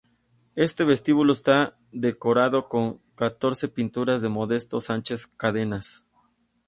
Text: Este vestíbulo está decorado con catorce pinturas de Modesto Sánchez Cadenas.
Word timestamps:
Este 0.55 0.83
vestíbulo 0.83 1.31
está 1.31 1.77
decorado 1.91 2.69
con 2.69 2.99
catorce 3.13 3.67
pinturas 3.67 4.23
de 4.23 4.29
Modesto 4.29 4.81
Sánchez 4.81 5.27
Cadenas. 5.27 6.05